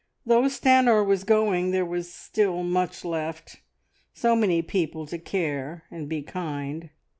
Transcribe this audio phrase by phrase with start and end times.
[0.25, 3.61] Though Stanor was going, there was still much left,
[4.15, 6.89] so many people to care and be kind.